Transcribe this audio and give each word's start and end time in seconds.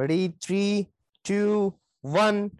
Ready? 0.00 0.30
Three 0.42 0.86
two 1.28 1.72
one 2.06 2.50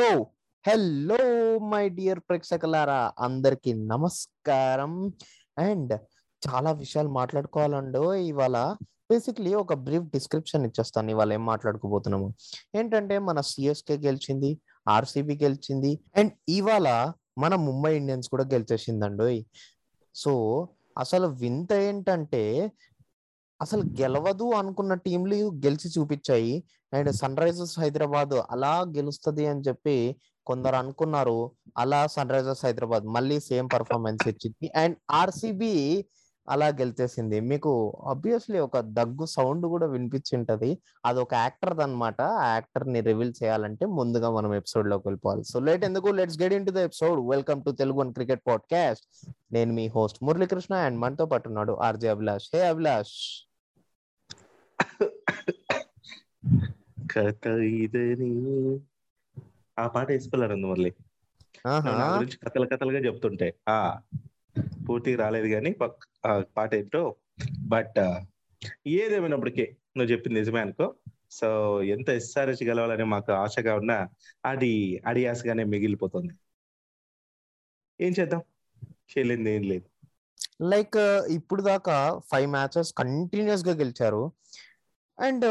go 0.00 0.26
hello 0.68 1.58
my 1.58 1.88
dear 1.88 2.20
ప్రేక్షకులారా. 2.20 3.12
అందరికి 3.18 3.74
నమస్కారం. 3.74 5.12
And 5.58 6.00
చాలా 6.48 6.72
విషయాలు 6.72 7.08
మాట్లాడుకోవాలండో 7.08 8.14
ఇవాళ. 8.14 8.76
బేసిక్లీ 8.82 9.54
ఒక 9.54 9.74
బ్రీఫ్ 9.74 10.04
డిస్క్రిప్షన్ 10.04 10.66
ఇచ్చేస్తాను. 10.66 11.10
ఇవాళ 11.10 11.32
ఏం 11.32 11.46
మాట్లాడుకోబోతున్నాము? 11.46 12.34
ఏంటంటే 12.74 13.18
మన 13.18 13.40
సిఎస్కే 13.40 13.96
గెలిచింది 13.96 14.58
ఆర్సీబీ 14.88 15.38
గెలిచింది 15.42 16.00
అండ్ 16.16 16.32
ఇవాళ 16.48 17.12
మన 17.38 17.54
ముంబై 17.54 17.96
ఇండియన్స్ 17.96 18.28
కూడా 18.28 18.44
గెలిచేసిందండోయ్. 18.44 19.44
సో 20.14 20.68
అసలు 20.98 21.26
వింత 21.26 21.72
ఏంటంటే 21.72 22.72
అసలు 23.62 23.82
గెలవదు 24.00 24.50
అనుకున్న 24.50 24.94
టీంలు 24.94 25.34
గెలిచి 25.34 25.90
చూపించాయి. 25.98 26.64
అండ్ 26.94 27.12
సన్ 27.12 27.36
రైజర్స్ 27.36 27.80
హైదరాబాద్ 27.80 28.30
అలా 28.50 28.80
గెలుస్తుంది 28.80 29.46
అని 29.46 29.60
చెప్పి 29.60 30.16
కొందరు 30.46 30.74
అనుకున్నారు. 30.74 31.50
అలా 31.78 32.06
సన్ 32.06 32.30
రైజర్స్ 32.30 32.64
హైదరాబాద్ 32.64 33.04
మళ్ళీ 33.04 33.40
సేమ్ 33.40 33.68
పర్ఫార్మెన్స్ 33.74 34.28
ఇచ్చింది. 34.28 34.70
అండ్ 34.78 34.96
ఆర్సీబీ 35.10 36.04
అలా 36.48 36.66
గెలిచేసింది. 36.68 37.40
మీకు 37.40 38.02
ఆబ్వియస్లీ 38.08 38.58
ఒక 38.58 38.78
దగ్గు 38.78 39.26
సౌండ్ 39.26 39.66
కూడా 39.66 39.86
వినిపించింటది. 39.86 40.78
అది 41.06 41.20
ఒక 41.20 41.34
యాక్టర్ 41.34 41.80
అనమాట 41.80 42.22
ఆ 42.22 42.54
యాక్టర్ని 42.54 43.00
రివీల్ 43.00 43.32
చేయాలంటే 43.42 43.86
ముందుగా 43.86 44.30
మనం 44.30 44.54
ఎపిసోడ్లోకి 44.54 45.08
వెళ్ళిపోవాలి. 45.08 45.44
సో 45.44 45.60
లేట్ 45.60 45.84
ఎందుకు? 45.84 46.06
Let's 46.06 46.42
get 46.42 46.54
into 46.66 46.70
the 46.70 46.76
episode 46.76 47.30
welcome 47.30 47.64
to 47.64 47.70
Telugu 47.70 47.98
one 47.98 48.12
cricket 48.12 48.42
podcast 48.46 49.30
నేను 49.52 49.72
మీ 49.72 49.88
హోస్ట్ 49.88 50.18
మురళీకృష్ణ 50.24 50.74
అండ్ 50.74 50.98
మనతో 50.98 51.26
పాటు 51.26 51.48
ఉన్నాడు 51.48 51.72
ఆర్జే 51.72 52.08
అభిలాష్. 52.08 52.50
హే 52.54 52.60
అభిలాష్. 52.60 53.51
కథ 57.14 57.46
ఇదని 57.46 58.32
ఆ 59.78 59.86
పాట 59.86 60.08
వేసుకోలేరు 60.08 60.56
మురళి 60.56 60.92
నా 61.66 62.06
గురించి 62.16 62.36
కథలు 62.44 62.66
కథలుగా 62.66 62.98
చెప్తుంటే. 62.98 63.54
ఆ 63.68 64.00
పూర్తిగా 64.88 65.18
రాలేదు 65.24 65.48
కానీ 65.48 65.70
పాట 66.56 66.74
ఏంటో. 66.74 67.16
బట్ 67.66 67.98
ఏదేమైనప్పటికీ 68.86 69.64
నువ్వు 69.96 70.12
చెప్పింది 70.12 70.38
నిజమే 70.38 70.60
అనుకో. 70.60 70.94
సో 71.30 71.48
ఎంత 71.82 72.08
ఎస్ఆర్హెచ్ 72.10 72.64
గెలవాలని 72.64 73.04
మాకు 73.04 73.32
ఆశగా 73.32 73.74
ఉన్నా 73.74 74.08
అది 74.46 75.02
అడియాసగానే 75.06 75.64
మిగిలిపోతుంది. 75.64 76.34
ఏం 78.00 78.12
చేద్దాం? 78.20 78.42
చెల్లింది 79.12 79.50
ఏం 79.50 79.62
లేదు. 79.62 79.88
లైక్ 80.62 80.96
ఇప్పుడు 81.30 81.62
దాకా 81.62 82.20
ఫైవ్ 82.32 82.50
మ్యాచెస్ 82.50 82.92
కంటిన్యూస్గా 82.98 83.74
గెలిచారు. 83.74 84.32
అండ్ 85.22 85.44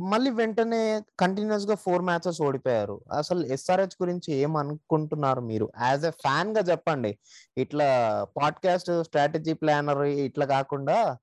మళ్ళీ 0.00 0.30
వెంటనే 0.30 1.02
కంటిన్యూస్గా 1.20 1.74
ఫోర్ 1.74 2.02
మ్యాచెస్ 2.02 2.42
ఓడిపోయారు. 2.42 3.00
అసలు 3.12 3.46
ఎస్ఆర్హెచ్ 3.46 4.02
గురించి 4.02 4.32
ఏం 4.32 4.56
అనుకుంటున్నారు 4.56 5.40
మీరు? 5.40 5.72
యాజ్ 5.80 6.04
ఎ 6.04 6.10
ఫ్యాన్గా 6.10 6.60
చెప్పండి. 6.60 7.18
ఇట్లా 7.56 7.88
పాడ్కాస్ట్ 8.36 9.04
స్ట్రాటజీ 9.04 9.52
ప్లానర్ 9.52 9.98
ఇట్లా 9.98 10.46
కాకుండా 10.46 11.18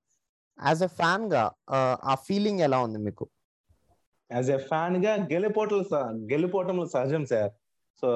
యాజ్ 0.66 0.83
ఎ 0.83 0.88
ఫ్యాన్గా 0.88 1.52
ఆ, 1.70 2.16
ఫీలింగ్ 2.16 2.59
ఎలా 2.59 2.80
ఉంది 2.80 3.00
మీకు? 3.00 3.28
యాజ్ 4.31 4.50
ఎ 4.50 4.58
ఫ్యాన్గా 4.58 5.14
గెలిపోవటం 5.16 5.83
గెలిపోవటం 6.31 6.89
సహజం 6.89 7.25
సార్. 7.25 7.52
సో 8.02 8.09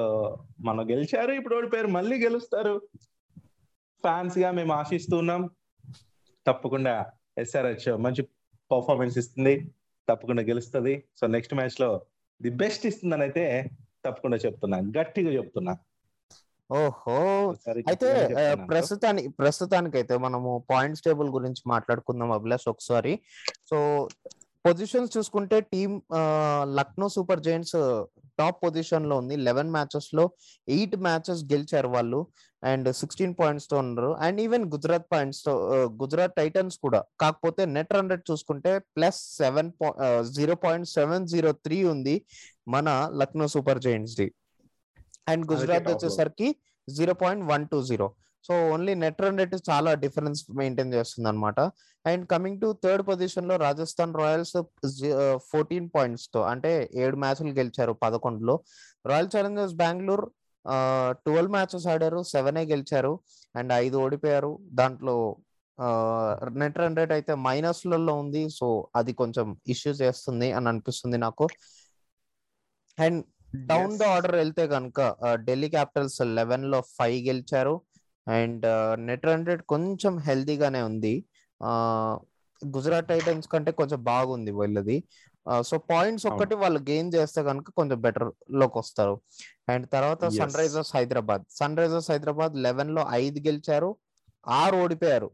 మనం 0.60 0.90
గెలిచారు 0.90 1.32
ఇప్పుడు 1.32 1.56
ఓడిపోయారు 1.56 1.88
మళ్ళీ 1.88 2.24
గెలుస్తారు. 2.24 2.82
ఫ్యాన్స్గా 4.02 4.50
మేము 4.50 4.72
ఆశిస్తున్నాం. 4.72 5.50
తప్పకుండా 6.46 7.06
ఎస్ఆర్హెచ్ 7.38 7.98
మంచి 7.98 8.28
పర్ఫార్మెన్స్ 8.72 9.18
ఇస్తుంది 9.18 9.54
తప్పకుండా 10.08 10.42
గెలుస్తుంది. 10.42 11.04
సో 11.20 11.26
నెక్స్ట్ 11.26 11.54
మ్యాచ్లో 11.54 12.00
ది 12.42 12.50
బెస్ట్ 12.50 12.86
ఇస్తుందని 12.86 13.22
అయితే 13.22 13.70
తప్పకుండా 14.06 14.36
చెప్తున్నా. 14.36 14.78
గట్టిగా 14.78 15.32
చెప్తున్నా. 15.32 15.76
ఓహో. 16.72 17.16
అయితే 17.88 18.22
చెప్తున్నాను. 18.22 18.66
ప్రస్తుతానికి 18.66 19.28
ప్రస్తుతానికైతే 19.28 20.16
మనము 20.16 20.64
పాయింట్స్ 20.70 21.02
టేబుల్ 21.02 21.28
గురించి 21.28 21.62
మాట్లాడుకుందాం 21.66 22.30
అభిలాష్ 22.32 22.68
ఒకసారి. 22.68 23.20
సో 23.70 24.08
పొజిషన్స్ 24.66 25.16
చూసుకుంటే 25.16 25.60
team 25.60 26.00
Lucknow 26.76 27.08
super 27.08 27.40
giants 27.40 27.76
top 28.42 28.60
పొజిషన్లో 28.64 29.16
ఉంది. 29.22 29.36
లెవెన్ 29.48 29.72
మ్యాచెస్లో 29.76 30.24
ఎయిట్ 30.68 30.96
మ్యాచెస్ 31.08 31.42
గెలిచారు 31.52 31.90
వాళ్ళు. 31.96 32.20
అండ్ 32.62 32.88
సిక్స్టీన్ 33.00 33.34
పాయింట్స్తో 33.38 33.76
ఉన్నారు. 33.82 34.10
అండ్ 34.24 34.38
ఈవెన్ 34.40 34.64
గుజరాత్ 34.74 35.06
పాయింట్స్తో 35.12 35.52
గుజరాత్ 36.02 36.34
టైటన్స్ 36.36 36.76
కూడా. 36.84 37.00
కాకపోతే 37.20 37.62
నెట్ 37.76 37.92
రన్ 37.92 38.10
రేట్ 38.12 38.24
చూసుకుంటే 38.30 38.72
plus 38.96 39.20
seven 39.36 39.70
zero 40.36 40.54
point 40.64 40.88
seven 40.88 41.26
zero 41.32 41.52
three 41.64 41.78
ఉంది 41.94 42.14
మన 42.68 42.88
Lucknow 43.20 43.48
super 43.54 43.80
Giants 43.86 44.16
the. 44.20 44.28
And 45.28 45.44
Gujarat. 45.52 45.88
వచ్చేసరికి 45.92 46.48
zero 46.88 47.14
point 47.22 47.44
one 47.52 47.64
two 47.72 47.80
zero. 47.90 48.08
So 48.46 48.54
only 48.72 48.92
net 49.02 49.20
run 49.22 49.38
rate 49.40 49.54
చాలా 49.70 49.90
డిఫరెన్స్ 50.04 50.40
మెయింటైన్ 50.60 50.94
చేస్తుంది 50.94 51.28
అనమాట 51.28 51.60
అండ్ 52.04 52.24
కమింగ్ 52.32 52.60
టు 52.60 52.68
థర్డ్ 52.84 53.02
పొజిషన్లో 53.08 53.56
రాజస్థాన్ 53.56 54.14
రాయల్స్ 54.20 54.56
ఫోర్టీన్ 55.50 55.88
పాయింట్స్తో 55.96 56.40
అంటే 56.52 56.72
ఏడు 57.02 57.16
మ్యాచ్లు 57.24 57.52
గెలిచారు 57.60 57.92
పదకొండులో. 58.04 58.54
Royal 59.06 59.30
challengers 59.34 59.76
Bengaluru 59.82 60.26
twelve 61.26 61.52
matches 61.52 61.86
ఆడారు 61.92 62.20
సెవెనే 62.32 62.62
గెలిచారు 62.72 63.12
అండ్ 63.56 63.72
ఐదు 63.84 63.96
ఓడిపోయారు. 64.04 64.50
దాంట్లో 64.80 65.14
నెట్ 66.62 66.78
రన్ 66.80 66.96
రేట్ 66.96 67.12
అయితే 67.12 67.32
మైనస్లలో 67.46 68.12
ఉంది. 68.22 68.42
సో 68.58 68.66
అది 68.96 69.12
కొంచెం 69.20 69.46
ఇష్యూ 69.74 69.92
చేస్తుంది 70.02 70.48
అని 70.52 70.68
అనిపిస్తుంది 70.72 71.18
నాకు. 71.18 71.46
And 72.98 73.20
down 73.70 73.96
the. 73.98 74.02
ఆర్డర్ 74.14 74.36
వెళ్తే 74.42 74.64
కనుక 74.74 75.00
ఢిల్లీ 75.46 75.68
క్యాపిటల్స్ 75.68 76.20
లెవెన్లో 76.38 76.80
ఫైవ్ 76.98 77.18
గెలిచారు. 77.30 77.74
అండ్ 78.28 78.66
నెట్ 79.00 79.26
రన్ 79.26 79.46
రేట్ 79.46 79.62
కొంచెం 79.62 80.18
హెల్తీగానే 80.18 80.82
ఉంది. 80.82 81.14
గుజరాత్ 82.62 83.08
టైటన్స్ 83.08 83.48
కంటే 83.48 83.70
కొంచెం 83.72 84.02
బాగుంది 84.04 84.50
వీళ్ళది. 84.50 84.96
So 85.60 85.78
points. 85.78 86.26
ఒక్కటి 86.26 86.54
వాళ్ళు 86.54 86.78
గెయిన్ 86.80 87.12
చేస్తే 87.14 87.42
కనుక 87.42 87.70
కొంచెం 87.70 88.00
బెటర్లోకి 88.00 88.78
వస్తారు. 88.78 89.20
అండ్ 89.68 89.86
తర్వాత. 89.92 90.24
Sun 90.28 90.54
Risers 90.54 90.96
Hyderabad. 90.96 91.42
Sun 91.50 91.76
Risers 91.76 92.10
Hyderabad 92.10 92.56
లెవెన్లో 92.56 93.06
ఐదు 93.10 93.40
గెలిచారు 93.46 93.90
ఆరు 94.48 94.76
ఓడిపోయారు. 94.76 95.30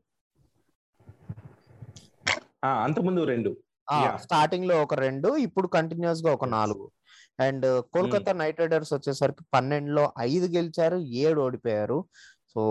అంతకుముందు 2.64 3.24
రెండు. 3.24 3.50
స్టార్టింగ్లో 4.16 4.82
ఒక 4.82 4.94
రెండు 4.94 5.36
ఇప్పుడు 5.36 5.66
కంటిన్యూస్గా 5.66 6.32
ఒక. 6.32 6.44
నాలుగు. 6.44 6.90
అండ్ 7.40 7.82
కోల్కతా 7.94 8.32
నైట్ 8.32 8.60
రైడర్స్ 8.60 8.92
వచ్చేసరికి 8.92 9.44
పన్నెండులో 9.54 10.12
ఐదు 10.18 10.46
గెలిచారు 10.46 10.96
ఏడు 10.96 11.40
ఓడిపోయారు. 11.40 11.98
సో 12.54 12.62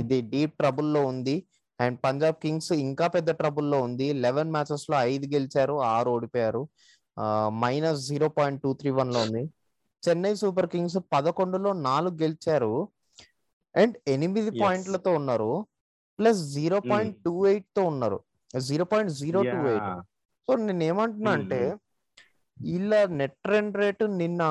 ఇది 0.00 0.18
డీప్ 0.32 0.54
ట్రబుల్లో 0.58 1.00
ఉంది. 1.06 1.36
అండ్ 1.80 1.96
పంజాబ్ 2.04 2.36
కింగ్స్ 2.42 2.72
ఇంకా 2.72 3.06
పెద్ద 3.06 3.30
ట్రబుల్లో 3.30 3.78
ఉంది. 3.82 4.06
లెవెన్ 4.24 4.50
మ్యాచెస్లో 4.50 4.96
ఐదు 5.12 5.26
గెలిచారు 5.34 5.76
ఆరు 5.94 6.10
ఓడిపోయారు. 6.10 6.62
Minus 7.62 8.02
zero 8.08 8.28
point 8.38 8.60
two 8.62 8.70
three 8.80 8.90
వన్లో 8.90 9.20
ఉంది. 9.20 9.42
చెన్నై 10.02 10.34
సూపర్ 10.34 10.68
కింగ్స్ 10.74 10.98
పదకొండులో 11.12 11.72
నాలుగు 11.88 12.14
గెలిచారు. 12.22 12.74
అండ్ 13.74 13.96
ఎనిమిది. 14.08 14.50
పాయింట్లతో 14.62 15.10
ఉన్నారు. 15.14 15.52
ప్లస్ 16.18 16.40
జీరో 16.54 16.78
పాయింట్ 16.90 17.16
టూ 17.24 17.34
ఎయిట్తో 17.46 17.82
ఉన్నారు. 17.84 18.18
Zero 18.68 18.84
point 18.84 19.12
zero 19.20 19.42
two 19.42 19.58
eight. 19.72 19.92
So 20.46 20.52
నేను 20.56 20.84
ఏమంటున్నా 20.84 21.30
అంటే 21.38 21.60
ఇలా 22.76 22.98
నెట్ 23.20 23.48
రన్ 23.48 23.74
రేటు 23.74 24.04
నిన్న 24.20 24.42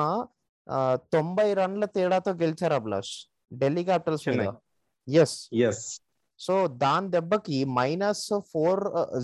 తొంభై 1.14 1.46
రన్ల 1.54 1.84
తేడాతో 1.96 2.30
గెలిచారు 2.42 2.74
అభిలాష్. 2.74 3.14
ఢిల్లీ 3.58 3.84
క్యాపిటల్స్ 3.84 4.26
మీద. 4.30 4.48
Yes 5.08 5.36
Yes. 5.54 5.78
సో 6.40 6.54
దాని 6.76 7.08
దెబ్బకి 7.10 7.56
minus 7.76 8.26
four 8.52 8.80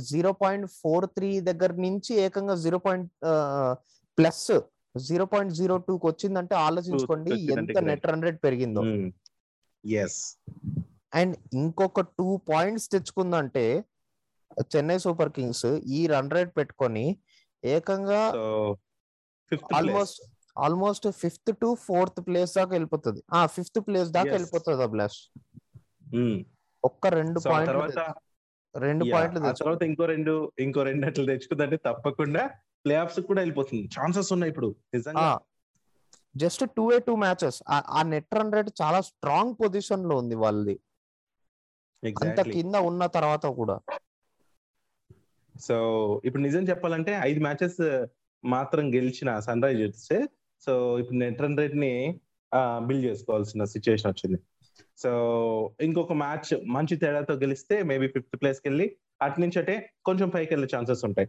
zero 0.09 0.33
point 0.43 0.67
four 0.81 1.07
three 1.17 1.41
దగ్గర 1.41 1.73
నుంచి 1.85 2.13
ఏకంగా 2.21 2.55
zero 2.57 2.79
point 2.79 3.09
plus 4.19 4.45
zero 4.95 5.27
point 5.27 5.53
zero 5.55 5.77
two 5.79 5.95
కి 5.99 6.07
వచ్చిందంటే 6.07 6.55
ఆలోచించుకోండి 6.67 7.33
ఎంత. 7.55 7.79
నెట్ 7.89 8.07
రన్ 8.07 8.23
రేట్ 8.23 8.41
పెరిగిందో 8.45 8.83
Mm. 8.89 9.09
Yes. 9.85 10.15
అండ్ 11.15 11.35
ఇంకొక 11.55 12.01
టూ 12.19 12.29
పాయింట్స్ 12.49 12.89
తెచ్చుకుందంటే 12.91 13.65
చెన్నై 14.73 14.99
సూపర్ 14.99 15.33
కింగ్స్ 15.33 15.67
ఈ 15.91 16.07
రన్ 16.07 16.31
రేట్ 16.31 16.57
పెట్టుకొని 16.57 17.05
ఏకంగా 17.63 18.23
almost 19.75 20.19
almost 20.59 21.09
fifth 21.11 21.59
to 21.59 21.75
fourth 21.75 22.27
place 22.27 22.55
దాకా 22.57 22.71
వెళ్ళిపోతుంది. 22.71 23.23
ఆ 23.33 23.47
ఫిఫ్త్ 23.47 23.81
ప్లేస్ 23.81 24.11
దాకా. 24.11 24.31
వెళ్ళిపోతుంది 24.31 24.83
అభిలాష్ 24.83 25.39
ఒక్క 26.85 27.07
రెండు 27.07 27.41
తెచ్చు- 27.41 28.13
రెండు 28.77 29.05
పాయింట్లు 29.13 29.53
తర్వాత 29.53 29.83
ఇంకో 29.83 30.05
రెండు 30.05 30.53
ఇంకో 30.59 30.83
రెండు 30.83 31.07
అట్లా 31.07 31.25
తెచ్చుకుందంటే 31.25 31.77
తప్పకుండా 31.77 32.51
ప్లే 32.85 32.95
ఆఫ్స్ 32.95 33.21
కూడా 33.21 33.41
వెళ్ళిపోతుంది. 33.41 33.89
ఛాన్సెస్ 34.01 34.33
ఉన్నాయి 34.33 34.51
ఇప్పుడు 34.51 34.77
నిజంగా. 34.95 35.39
Just 36.37 36.71
two 36.77 36.93
a 36.93 36.99
two 36.99 37.17
matches 37.17 37.63
ఆ 37.69 38.03
నెట్ 38.03 38.35
రన్ 38.35 38.53
రేట్ 38.53 38.69
చాలా 38.83 39.01
స్ట్రాంగ్ 39.01 39.55
పొజిషన్లో 39.55 40.17
ఉంది 40.17 40.35
వాళ్ళది. 40.35 40.81
అంత 42.05 42.41
కింద 42.53 42.75
ఉన్న 42.75 43.07
తర్వాత 43.07 43.47
కూడా. 43.47 43.81
సో 45.61 45.77
ఇప్పుడు 46.25 46.43
నిజం 46.43 46.63
చెప్పాలంటే 46.63 47.13
ఐదు 47.13 47.41
మ్యాచెస్ 47.41 48.07
మాత్రం 48.45 48.95
గెలిచిన 48.95 49.41
సన్ 49.41 49.63
రైజర్స్ 49.63 50.27
సో 50.65 50.99
ఇప్పుడు 50.99 51.19
నెట్ 51.19 51.43
రన్ 51.43 51.59
రేట్ని 51.59 51.93
బిల్డ్ 52.89 53.07
చేసుకోవాల్సిన 53.07 53.65
సిచ్యువేషన్ 53.75 54.11
వచ్చింది. 54.13 54.39
సో 55.03 55.11
ఇంకొక 55.81 56.15
మ్యాచ్ 56.23 56.51
మంచి 56.77 56.95
తేడాతో 56.97 57.35
గెలిస్తే 57.35 57.77
మేబీ 57.83 58.09
ఫిఫ్త్ 58.09 58.37
ప్లేస్కి 58.43 58.67
వెళ్ళి 58.69 58.87
అటు 59.23 59.41
నుంచి 59.41 59.59
అంటే 59.59 59.75
కొంచెం 60.05 60.29
పైకి 60.29 60.51
వెళ్ళే 60.55 60.69
ఛాన్సెస్ 60.77 61.05
ఉంటాయి. 61.09 61.29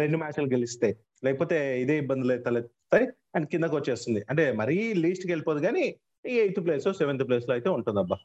రెండు 0.00 0.16
మ్యాచ్లు 0.22 0.48
గెలిస్తే 0.54 0.88
లేకపోతే 1.24 1.58
ఇదే 1.82 1.94
ఇబ్బందులు 1.98 2.36
తలెత్తాయి 2.42 3.06
అండ్ 3.34 3.46
కిందకు 3.46 3.76
వచ్చేస్తుంది. 3.76 4.20
అంటే 4.30 4.44
మరీ 4.52 4.76
లీస్ట్కి 5.02 5.32
వెళ్ళిపోదు 5.32 5.60
కానీ 5.66 5.84
ఎయిత్ 6.24 6.60
ప్లేస్ 6.66 6.88
సెవెంత్ 6.98 7.24
ప్లేస్లో 7.28 7.54
అయితే 7.54 7.68
ఉంటుంది 7.68 8.00
అబ్బా 8.00 8.18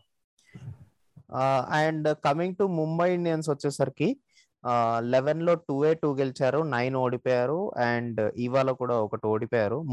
and 1.80 2.08
coming 2.26 2.56
to 2.56 2.66
Mumbai 2.80 3.08
Indians 3.14 3.50
వచ్చేసరికి 3.50 4.10
లెవెన్లో 5.00 5.56
టూ 5.56 5.86
ఏ 5.86 5.94
టూ 5.94 6.16
గెలిచారు 6.16 6.60
నైన్ 6.60 6.96
ఓడిపోయారు 6.96 7.72
అండ్ 7.78 8.32
ఇవాళ 8.36 8.72
కూడా 8.72 9.02
ఒకటి 9.02 9.28
ఓడిపోయారు. 9.28 9.86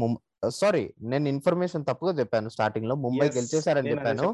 సారీ 0.49 0.93
నేను 1.01 1.27
ఇన్ఫర్మేషన్ 1.29 1.85
తప్పుగా 1.85 2.13
చెప్పాను 2.19 2.49
స్టార్టింగ్లో 2.49 2.95
ముంబై 2.95 3.27
గెలిచేశారని 3.27 3.89
చెప్పాను. 3.89 4.33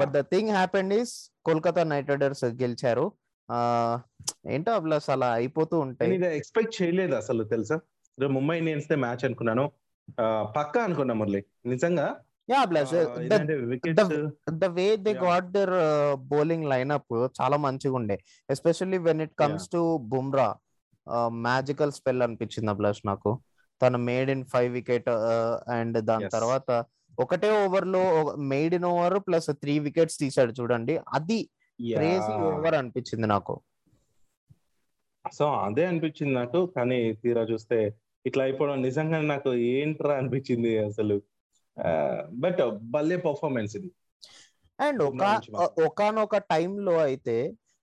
But 0.00 0.10
the 0.10 0.20
thing 0.20 0.50
happened 0.50 0.94
is 0.94 1.30
Kolkata 1.44 1.82
knight 1.84 2.10
riders 2.10 2.44
గెలిచారు. 2.44 3.12
ఏంటో 4.48 4.80
ప్లస్ 4.80 5.10
అలా 5.10 5.32
అయిపోతూ 5.32 5.78
ఉంటాయి. 5.78 6.36
ఎక్స్పెక్ట్ 6.36 6.82
చేయలేదు 6.82 7.14
అసలు 7.14 7.44
తెలుసా? 7.44 7.80
ముంబై 8.26 8.58
ఇండియన్స్ 8.58 8.96
మ్యాచ్ 8.96 9.24
అనుకున్నాను. 9.24 9.72
పక్కా 10.56 10.82
అనుకున్నా 10.82 11.14
మురళి. 11.14 11.44
నిజంగా 11.66 12.16
yeah 12.48 12.60
plus 12.70 12.92
the 14.62 14.64
way 14.76 14.86
they. 15.04 15.12
Got 15.24 15.48
their 15.56 15.74
bowling 16.32 16.66
lineup 16.72 17.14
చాలా 17.40 17.56
మంచిగా 17.66 17.96
ఉండే. 18.00 18.16
Especially 18.48 18.98
when 19.08 19.22
it 19.26 19.34
comes 19.42 19.66
to 19.74 19.82
Bumrah 20.12 20.48
magical 21.46 21.92
spell 21.98 22.24
అనిపించింది 22.26 22.74
ప్లస్ 22.80 23.00
నాకు. 23.10 23.30
తను 23.80 23.98
made 24.08 24.30
in 24.34 24.44
five 24.52 24.70
wicket 24.78 25.08
and 25.76 25.98
దాని. 26.10 26.28
తర్వాత 26.36 26.68
ఒకటే 27.18 27.48
ఓవర్లో 27.62 28.02
maiden 28.76 28.86
over 28.92 29.18
plus 29.26 29.48
three 29.62 29.74
wickets 29.86 30.20
తీసాడు 30.22 30.52
చూడండి. 30.60 30.94
అది 31.16 31.40
క్రేజీ 31.78 32.32
ఓవర్ 32.50 32.76
అనిపించింది 32.80 33.26
నాకు. 33.34 33.54
సో 35.24 35.44
అదే 35.66 35.84
అనిపించింది 35.90 36.34
నాకు 36.40 36.60
కానీ 36.76 37.00
తీరా 37.22 37.42
చూస్తే 37.50 37.78
ఇట్లా 38.24 38.42
అయిపోవడం 38.46 38.78
నిజంగా 38.86 39.18
నాకు 39.34 39.50
ఏంట్రా 39.74 40.14
అనిపించింది 40.20 40.72
అసలు? 40.88 41.16
బట్ 42.42 42.60
భలే 42.94 43.16
పర్ఫార్మెన్స్ 43.26 43.76
ఇది 43.76 43.90
అండ్ 44.78 45.02
ఒక. 45.02 45.22
ఒకనొక 45.86 46.36
టైంలో 46.52 46.94
అయితే 47.00 47.36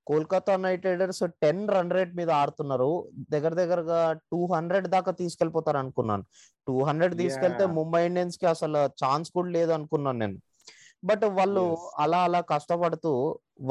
Kolkata 0.07 0.53
knight 0.57 0.85
riders 0.85 1.23
ten 1.43 1.63
run 1.69 1.91
rate 1.91 2.13
మీద 2.15 2.29
ఆడుతున్నారు 2.41 2.91
దగ్గర 3.29 3.53
దగ్గరగా 3.53 3.99
టూ 4.31 4.39
హండ్రెడ్ 4.53 4.87
దాకా 4.87 5.11
తీసుకెళ్ళిపోతారు 5.11 5.77
అనుకున్నాను 5.77 6.23
టూ 6.67 6.75
హండ్రెడ్ 6.83 7.15
తీసుకెళ్తే. 7.17 7.65
ముంబై 7.79 8.01
ఇండియన్స్కి 8.05 8.45
అసలు 8.45 8.79
ఛాన్స్ 9.01 9.29
కూడా 9.31 9.49
లేదు 9.49 9.71
అనుకున్నాను 9.77 10.19
నేను 10.19 10.37
బట్ 11.03 11.25
వాళ్ళు. 11.37 11.65
అలా 11.97 12.19
అలా 12.19 12.41
కష్టపడుతూ 12.53 13.11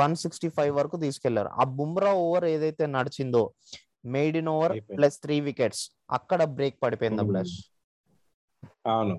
వన్ 0.00 0.14
సిక్స్టీ 0.16 0.48
ఫైవ్ 0.48 0.72
వరకు 0.76 0.96
తీసుకెళ్ళారు 0.96 1.50
ఆ 1.60 1.64
బుమ్రా 1.78 2.12
ఓవర్ 2.24 2.46
ఏదైతే 2.54 2.86
నడిచిందో 2.96 3.42
maiden 4.36 4.48
over. 4.48 4.74
Plus 4.96 5.18
three 5.20 5.36
wickets 5.40 5.82
అక్కడ 6.10 6.40
బ్రేక్ 6.58 6.76
పడిపోయింది 6.84 7.22
Hmm. 7.22 7.30
ప్లస్ 7.32 7.54
అవును 8.86 9.16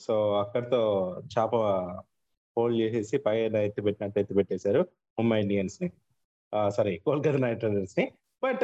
సో 0.00 0.38
అక్కడితో 0.38 0.80
చేప 1.24 1.56
హోల్డ్ 2.58 2.80
చేసేసి 2.80 3.18
పైన 3.18 3.56
ఎత్తి 3.56 3.82
పెట్టినట్టు 3.82 4.20
ఎత్తి 4.20 4.34
పెట్టేశారు 4.34 4.80
ముంబై 5.18 5.40
ఇండియన్స్ని 5.40 5.90
సారీ 6.68 6.98
కోల్కతా 6.98 7.36
నైట్ 7.36 7.64
రైడర్స్ని 7.64 8.12
బట్ 8.44 8.60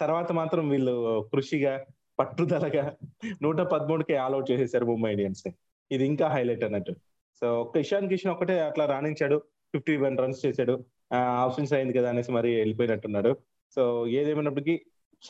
తర్వాత 0.00 0.32
మాత్రం 0.32 0.68
వీళ్ళు 0.68 1.28
కృషిగా 1.32 1.84
పట్టుదలగా 2.18 2.96
నూట 3.42 3.60
పదమూడుకి 3.60 4.16
ఆల్అౌట్ 4.16 4.50
చేసేసారు 4.50 4.84
ముంబై 4.84 5.10
ఇండియన్స్ని 5.10 5.52
ఇది 5.92 6.06
ఇంకా 6.06 6.28
హైలైట్ 6.28 6.64
అన్నట్టు. 6.64 6.92
సో 7.40 7.60
ఒక్క 7.60 7.76
ఇషాన్ 7.76 8.08
కిషన్ 8.08 8.30
ఒకటే 8.30 8.60
అట్లా 8.60 8.86
రాణించాడు. 8.86 9.38
ఫిఫ్టీ 9.74 9.96
వన్ 9.96 10.18
రన్స్ 10.18 10.46
చేశాడు. 10.46 10.84
ఆప్షన్స్ 11.14 11.72
అయింది 11.72 11.98
కదా 11.98 12.08
అనేసి 12.08 12.32
మరి 12.32 12.56
వెళ్ళిపోయినట్టున్నాడు 12.56 13.36
సో 13.74 14.06
ఏదేమైనప్పటికీ 14.06 14.80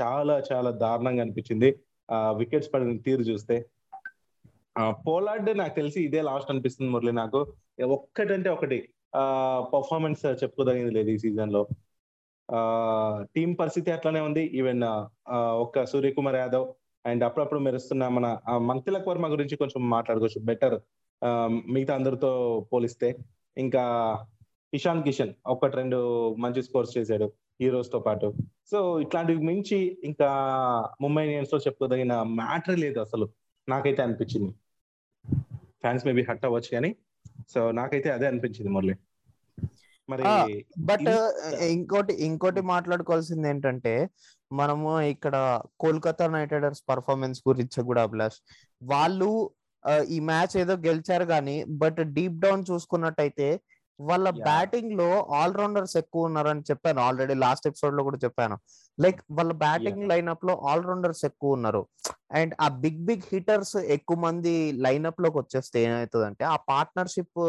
చాలా 0.02 0.42
చాలా 0.52 0.70
దారుణంగా 0.70 1.22
అనిపించింది. 1.22 1.80
ఆ 2.10 2.32
వికెట్స్ 2.32 2.74
పడిన 2.74 2.96
తీరు 2.96 3.22
చూస్తే 3.22 3.66
పోలార్డ్ 4.90 5.58
నాకు 5.58 5.74
తెలిసి 5.74 6.04
ఇదే 6.04 6.22
లాస్ట్ 6.22 6.50
అనిపిస్తుంది 6.50 6.90
మురళి 6.92 7.12
నాకు. 7.12 7.52
ఒక్కటంటే 7.84 8.50
ఒకటి. 8.50 8.88
పర్ఫార్మెన్స్ 9.74 10.26
చెప్పుకోదగింది 10.42 10.90
లేదు 10.90 11.10
ఈ 11.10 11.18
సీజన్లో. 11.18 11.66
ఆ 12.50 13.24
టీం 13.36 13.52
పరిస్థితి 13.52 13.90
అట్లానే 13.90 14.20
ఉంది. 14.20 14.44
ఈవెన్ 14.44 14.82
ఒక్క 15.32 15.84
సూర్యకుమార్ 15.86 16.36
యాదవ్ 16.36 16.72
అండ్ 17.06 17.24
అప్పుడప్పుడు 17.24 17.60
మెరుస్తున్న 17.60 18.08
మన 18.08 18.38
మంతిలక్ 18.58 19.08
వర్మ 19.08 19.32
గురించి 19.32 19.56
కొంచెం 19.56 19.90
మాట్లాడుకోవచ్చు. 19.90 20.44
బెటర్ 20.44 20.80
మిగతా 21.72 21.94
అందరితో 21.94 22.30
పోలిస్తే. 22.72 23.16
ఇంకా 23.58 23.84
ఇషాన్ 24.74 25.02
కిషన్ 25.02 25.32
ఒకటి 25.46 25.76
రెండు 25.76 25.98
మంచి 26.34 26.62
స్కోర్స్ 26.62 26.98
చేశాడు 26.98 27.32
హీరోస్తో 27.60 27.98
పాటు. 27.98 28.32
సో 28.70 29.00
ఇట్లాంటివి 29.00 29.42
మించి 29.46 29.98
ఇంకా 30.04 30.30
ముంబై 31.00 31.22
ఇండియన్స్లో 31.24 31.58
చెప్పుకోదగిన 31.58 32.22
మ్యాటర్ 32.22 32.78
లేదు 32.78 33.00
అసలు. 33.00 33.28
నాకైతే 33.68 34.02
అనిపించింది. 34.02 34.54
ఫ్యాన్స్ 35.82 36.06
మేబీ 36.06 36.22
హట్ 36.30 36.46
అవ్వచ్చు 36.46 36.70
కానీ 36.72 36.90
సో 37.54 37.60
నాకైతే 37.70 38.08
అదే 38.10 38.26
అనిపించింది 38.26 38.70
మురళి. 38.70 38.94
మరి 40.08 40.22
బట్ 40.88 41.08
ఇంకోటి 41.74 42.12
ఇంకోటి 42.24 42.60
మాట్లాడుకోవాల్సింది 42.72 43.48
ఏంటంటే 43.48 43.94
మనము 44.52 44.90
ఇక్కడ 45.00 45.36
కోల్కతా 45.80 46.26
నైట్ 46.26 46.52
రైడర్స్ 46.52 46.82
పర్ఫార్మెన్స్ 46.88 47.38
గురించి 47.48 47.80
కూడా 47.84 48.02
అభిలాష్. 48.02 48.38
వాళ్ళు 48.82 49.30
ఈ 50.10 50.18
మ్యాచ్ 50.30 50.54
ఏదో 50.56 50.74
గెలిచారు 50.86 51.24
కానీ 51.24 51.56
బట్ 51.82 52.00
డీప్ 52.16 52.38
డౌన్ 52.44 52.64
చూసుకున్నట్టయితే 52.70 53.48
వాళ్ళ. 53.98 54.26
బ్యాటింగ్లో 54.46 55.08
ఆల్ 55.36 55.54
రౌండర్స్ 55.54 55.96
ఎక్కువ 55.96 56.28
ఉన్నారని 56.28 56.62
చెప్పాను. 56.70 57.00
ఆల్రెడీ 57.00 57.34
లాస్ట్ 57.44 57.66
ఎపిసోడ్లో 57.66 58.02
కూడా 58.02 58.18
చెప్పాను. 58.24 58.56
లైక్ 58.98 59.20
వాళ్ళ 59.30 59.52
బ్యాటింగ్ 59.62 60.02
లైనప్లో 60.10 60.54
ఆల్ 60.68 60.84
రౌండర్స్ 60.84 61.22
ఎక్కువ 61.30 61.56
ఉన్నారు. 61.58 61.82
అండ్ 62.32 62.52
ఆ 62.60 62.68
బిగ్ 62.82 63.00
బిగ్ 63.08 63.26
హిట్టర్స్ 63.32 63.74
ఎక్కువ 63.96 64.16
మంది 64.18 64.54
లైనప్లోకి 64.84 65.38
వచ్చేస్తే 65.38 65.78
ఏమవుతుందంటే 65.84 66.44
ఆ 66.46 66.56
పార్ట్నర్షిప్ 66.70 67.40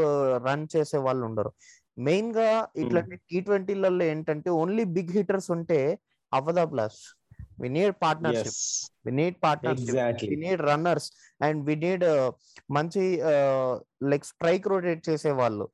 రన్ 0.47 0.67
చేసే 0.75 0.97
వాళ్ళు 0.99 1.23
ఉండరు. 1.29 1.51
మెయిన్గా 1.99 2.49
ఇట్లాంటి 2.83 3.15
టీ 3.23 3.38
ట్వంటీలలో 3.41 4.03
ఏంటంటే 4.05 4.49
ఓన్లీ 4.61 4.83
బిగ్ 4.97 5.13
హిట్టర్స్ 5.17 5.49
ఉంటే 5.55 5.79
అవ్వదా 6.31 6.65
plus 6.73 6.99
we 7.61 7.69
need 7.69 7.95
partnership 8.03 8.59
we 9.06 9.11
need 9.11 9.37
partnership 9.44 10.01
we 10.30 10.35
need 10.35 10.61
runners 10.61 11.07
and 11.42 11.59
we 11.68 11.75
need 11.77 12.06
మంచి 12.71 13.04
లైక్ 14.11 14.25
స్ట్రైక్ 14.25 14.68
రొటేట్ 14.68 15.01
చేసే 15.09 15.31
వాళ్ళు. 15.33 15.66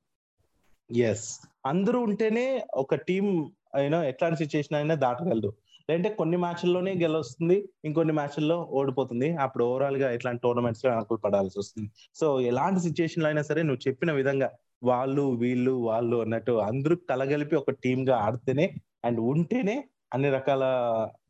ఎస్ 1.02 1.40
అందరూ 1.66 2.00
ఉంటేనే 2.00 2.64
ఒక 2.76 2.96
టీం 2.96 3.52
అయినా 3.76 4.04
ఎట్లాంటి 4.04 4.38
సిచ్యుయేషన్ 4.38 4.78
అయినా 4.78 4.96
దాటగలదు. 4.96 5.54
లేదంటే 5.90 6.10
కొన్ని 6.10 6.38
మ్యాచ్ల్లోనే 6.38 6.94
గెలొస్తుంది 6.94 7.70
ఇంకొన్ని 7.86 8.14
మ్యాచ్ల్లో 8.14 8.68
ఓడిపోతుంది. 8.72 9.36
అప్పుడు 9.36 9.64
ఓవరాల్గా 9.64 10.12
ఇట్లాంటి 10.12 10.42
టోర్నమెంట్స్లో 10.42 10.92
వెనకలు 10.92 11.18
పడాల్సి 11.18 11.60
వస్తుంది. 11.60 11.92
సో 12.16 12.42
ఎలాంటి 12.42 12.80
సిచ్యుయేషన్లో 12.80 13.28
అయినా 13.28 13.42
సరే 13.42 13.64
నువ్వు 13.64 13.88
చెప్పిన 13.88 14.12
విధంగా 14.12 14.50
వాళ్ళు 14.84 15.22
వీళ్ళు 15.22 15.72
వాళ్ళు 15.72 16.18
అన్నట్టు 16.18 16.52
అందరూ 16.52 16.96
కలగలిపి 17.10 17.56
ఒక 17.56 17.72
టీమ్గా 17.72 18.18
ఆడితేనే 18.18 18.74
అండ్ 19.06 19.20
ఉంటేనే 19.20 19.84
అన్ని 20.14 20.30
రకాల 20.30 20.64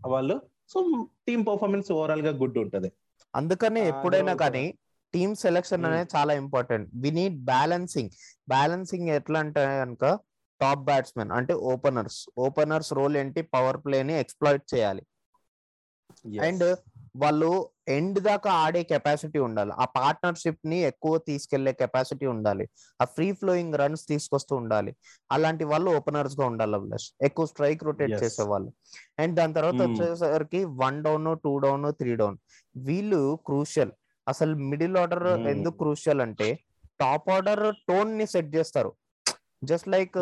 వాళ్ళు 0.06 0.42
సో 0.70 1.08
టీం 1.28 1.44
పర్ఫార్మెన్స్ 1.44 1.92
ఓవరాల్గా 1.92 2.30
గుడ్ 2.30 2.58
ఉంటది. 2.58 2.92
అందుకనే 3.34 3.88
ఎప్పుడైనా 3.88 4.34
కానీ 4.34 4.74
టీమ్ 5.14 5.36
సెలెక్షన్ 5.36 5.82
Hmm. 5.82 5.92
అనేది 5.92 6.10
చాలా 6.16 6.34
important 6.34 6.90
we 6.96 7.12
need 7.12 7.46
balancing 7.46 8.10
balancing 8.50 9.10
ఎట్లా 9.10 9.40
అంటే 9.40 9.80
కనుక 9.80 10.06
టాప్ 10.62 10.80
బ్యాట్స్మెన్ 10.80 11.32
అంటే 11.32 11.54
ఓపెనర్స్ 11.54 12.30
ఓపెనర్స్ 12.38 12.94
రోల్ 12.94 13.18
ఏంటి? 13.18 13.42
పవర్ 13.42 13.78
ప్లేని 13.78 14.20
ఎక్స్ప్లాయిట్ 14.20 14.76
చేయాలి. 14.76 15.04
అండ్ 16.42 16.78
వాళ్ళు 17.16 17.70
ఎండ్ 17.88 18.20
దాకా 18.20 18.52
ఆడే 18.52 18.84
కెపాసిటీ 18.84 19.40
ఉండాలి. 19.40 19.72
ఆ 19.72 19.86
పార్ట్నర్షిప్ని 19.86 20.82
ఎక్కువ 20.82 21.18
తీసుకెళ్ళే 21.18 21.74
కెపాసిటీ 21.74 22.26
ఉండాలి. 22.26 22.70
ఆ 23.02 23.06
ఫ్రీ 23.06 23.32
ఫ్లోయింగ్ 23.32 23.74
రన్స్ 23.74 24.08
తీసుకొస్తూ 24.08 24.56
ఉండాలి. 24.56 24.96
అలాంటి 25.32 25.64
వాళ్ళు 25.64 25.92
ఓపెనర్స్గా 25.92 26.46
ఉండాలి 26.46 26.76
అభిలాష్. 26.76 27.14
ఎక్కువ 27.22 27.46
స్ట్రైక్ 27.46 27.84
రొటేట్. 27.84 28.24
చేసే 28.24 28.44
వాళ్ళు 28.44 28.72
అండ్ 29.20 29.36
దాని 29.36 29.54
తర్వాత 29.54 29.74
Hmm. 29.74 29.92
వచ్చేసరికి 29.92 30.64
one 30.64 31.04
down 31.04 31.38
two 31.44 31.60
down 31.60 31.94
three 31.94 32.16
down 32.16 32.38
వీళ్ళు 32.76 33.40
క్రూషియల్ 33.46 33.92
అసలు 34.28 34.54
మిడిల్ 34.72 34.98
ఆర్డర్. 34.98 35.26
ఎందుకు 35.54 35.78
క్రూషియల్ 35.84 36.22
అంటే 36.22 36.48
టాప్ 37.00 37.30
ఆర్డర్ 37.30 37.64
టోన్ని 37.90 38.26
సెట్ 38.34 38.52
చేస్తారు 38.56 38.92
జస్ట్ 39.70 39.88
లైక్. 39.88 40.18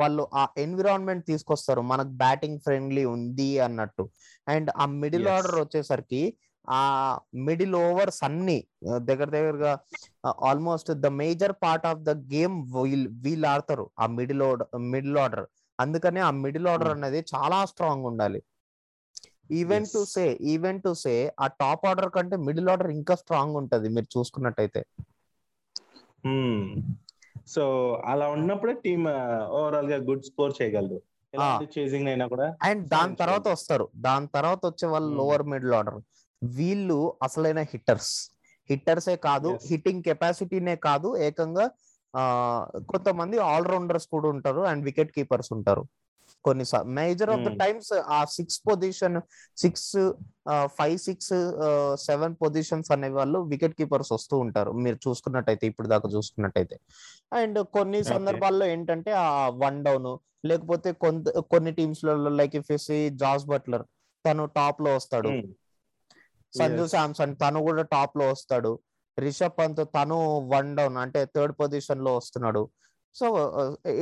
వాళ్ళు 0.00 0.22
ఆ 0.34 0.44
ఎన్విరాన్మెంట్ 0.58 1.24
తీసుకొస్తారు 1.26 1.82
మనకు 1.90 2.12
బ్యాటింగ్ 2.22 2.60
ఫ్రెండ్లీ 2.60 3.04
ఉంది 3.14 3.50
అన్నట్టు 3.66 4.04
అండ్ 4.46 4.70
ఆ 4.76 4.86
మిడిల్. 5.02 5.28
ఆర్డర్ 5.34 5.58
వచ్చేసరికి 5.60 6.22
ఆ 6.68 6.82
మిడిల్ 7.46 7.74
ఓవర్స్ 7.78 8.20
అన్ని 8.26 8.56
దగ్గర 9.02 9.28
దగ్గరగా 9.30 9.72
almost 10.48 10.90
the 11.04 11.08
major 11.20 11.54
part 11.62 11.86
of 11.86 12.04
the 12.08 12.12
game 12.34 12.56
wheel 12.74 13.08
వీళ్ళు 13.24 13.46
ఆడతారు 13.48 13.86
ఆ 13.98 14.06
మిడిల్ 14.18 14.44
మిడిల్ 14.92 15.18
ఆర్డర్ 15.18 15.46
అందుకనే 15.78 16.20
ఆ 16.20 16.30
మిడిల్ 16.44 16.68
ఆర్డర్ 16.68 16.88
Hmm. 16.88 16.98
అనేది 16.98 17.20
చాలా 17.32 17.58
స్ట్రాంగ్ 17.70 18.04
ఉండాలి 18.04 18.40
even 19.52 19.86
to. 19.94 20.04
Say 20.04 20.38
even 20.40 20.82
to 20.82 20.94
say 20.94 21.34
ఆ 21.40 21.46
టాప్ 21.46 21.86
ఆర్డర్ 21.86 22.10
కంటే 22.10 22.36
మిడిల్ 22.36 22.68
ఆర్డర్ 22.68 22.90
ఇంకా 22.90 23.14
స్ట్రాంగ్ 23.14 23.56
ఉంటది 23.56 23.88
మీరు 23.88 24.18
చూసుకున్నట్టయితే. 24.18 24.84
సో 27.46 27.64
అలా 28.04 28.28
ఉన్నప్పుడే 28.28 28.72
టీమ్ 28.72 29.06
ఓవరాల్గా 29.52 29.96
గుడ్ 29.96 30.24
స్కోర్ 30.24 30.52
చేయగలరు. 30.62 31.00
ఎలాంటి 31.34 31.80
చేసింగ్ 31.80 32.08
అయినా 32.08 32.26
కూడా 32.26 32.56
అండ్ 32.62 32.88
దాని 32.88 33.16
తర్వాత 33.16 33.48
వస్తారు. 33.48 33.88
దాని 33.96 34.26
తర్వాత 34.26 34.66
వచ్చే 34.66 34.88
వాళ్ళు 34.88 35.08
Hmm. 35.08 35.18
లోవర్ 35.18 35.42
మిడిల్ 35.42 35.72
ఆర్డర్ 35.72 36.00
వీళ్ళు 36.44 37.14
అసలైన 37.22 37.58
హిట్టర్స్ 37.58 38.30
హిట్టర్సే 38.70 39.16
కాదు. 39.16 39.58
హిట్టింగ్ 39.66 40.02
కెపాసిటీనే 40.02 40.76
కాదు 40.76 41.16
ఏకంగా 41.16 41.70
కొంతమంది 42.88 43.38
ఆల్రౌండర్స్ 43.38 44.06
కూడా 44.06 44.28
ఉంటారు 44.28 44.60
అండ్ 44.60 44.84
వికెట్ 44.84 45.12
కీపర్స్ 45.12 45.52
ఉంటారు. 45.52 45.84
కొన్ని 46.44 46.64
మేజర్ 46.84 47.30
ఆఫ్ 47.30 47.40
ద. 47.40 47.58
టైమ్స్ 47.58 47.92
ఆ 47.92 48.24
six 48.24 48.60
position 48.66 49.20
six 49.56 50.12
five 50.64 50.98
six 50.98 51.32
seven 52.00 52.34
positions 52.34 52.90
అనే 52.90 53.08
వాళ్ళు 53.08 53.38
వికెట్ 53.38 53.74
కీపర్స్ 53.74 54.12
వస్తూ 54.12 54.38
ఉంటారు 54.38 54.72
మీరు 54.72 54.98
చూసుకున్నట్టయితే 55.08 55.66
ఇప్పుడు 55.66 55.88
దాకా 55.88 56.08
చూసుకున్నట్టయితే 56.08 56.78
అండ్ 57.32 57.64
కొన్ని. 57.66 58.04
సందర్భాల్లో 58.04 58.66
ఏంటంటే 58.66 59.12
ఆ 59.12 59.48
వన్ 59.48 59.84
డౌన్ 59.84 60.18
లేకపోతే 60.46 60.92
కొంత 60.92 61.38
కొన్ని 61.50 61.72
టీమ్స్లలో 61.72 62.30
లైక్ 62.30 62.56
ఇఫ్ 62.56 63.10
జాస్ 63.10 63.46
బట్లర్ 63.46 63.84
తను 64.24 64.46
టాప్లో 64.56 64.96
వస్తాడు 64.96 65.28
Hmm. 65.28 65.50
సంజు. 66.54 66.86
శాంసన్ 66.86 67.36
తను 67.36 67.62
కూడా 67.62 67.82
టాప్లో 67.82 68.30
వస్తాడు 68.30 68.78
రిషబ్ 69.18 69.58
పంత్ 69.58 69.88
తను 69.94 70.16
వన్ 70.48 70.76
డౌన్ 70.76 70.96
అంటే 70.96 71.24
థర్డ్ 71.24 71.54
పొజిషన్లో 71.60 72.16
వస్తున్నాడు 72.16 72.62
so 73.14 73.26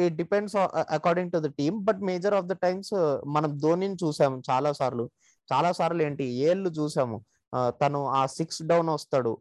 it 0.04 0.16
depends 0.16 0.56
according 0.96 1.32
to 1.32 1.38
the 1.46 1.48
team 1.58 1.78
but 1.88 2.00
major 2.10 2.34
of 2.34 2.46
the 2.46 2.56
times 2.64 2.92
మనం 3.26 3.50
ధోనిని 3.58 3.96
చూసాము 4.04 4.36
చాలా 4.50 4.72
సార్లు. 4.72 5.06
చాలా 5.48 5.70
సార్లు 5.72 6.02
ఏంటి 6.02 6.24
ఏళ్ళు 6.48 6.70
చూసాము. 6.70 7.18
తను 7.80 8.00
ఆ 8.18 8.20
సిక్స్ 8.26 8.60
డౌన్ 8.62 8.88
వస్తాడు. 8.88 9.32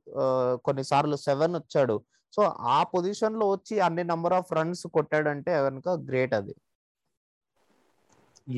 కొన్నిసార్లు 0.65 1.15
సెవెన్ 1.15 1.55
వచ్చాడు. 1.55 1.97
సో 2.33 2.41
ఆ 2.75 2.79
పొజిషన్లో 2.93 3.45
వచ్చి 3.51 3.75
అన్ని 3.79 4.03
నంబర్ 4.03 4.33
ఆఫ్ 4.33 4.53
రన్స్ 4.53 4.87
కొట్టాడంటే 4.87 5.53
కనుక 5.67 5.89
గ్రేట్ 6.09 6.33
అది. 6.33 6.55